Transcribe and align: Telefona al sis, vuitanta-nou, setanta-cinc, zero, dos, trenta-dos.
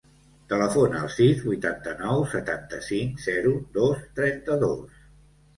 Telefona 0.53 1.01
al 1.07 1.11
sis, 1.15 1.43
vuitanta-nou, 1.49 2.23
setanta-cinc, 2.33 3.21
zero, 3.27 3.55
dos, 3.79 4.01
trenta-dos. 4.23 4.99